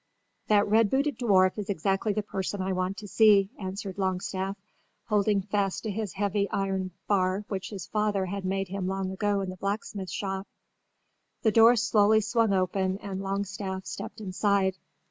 [0.47, 4.57] "That red booted dwarf is exactly the person I want to see," answered Longstaff,
[5.05, 9.41] holding fast to his heavy iron bar which his father had made him long ago
[9.41, 10.47] in the blacksmith's shop.
[11.43, 14.75] The door slowly swung open and Longstaff stepped inside.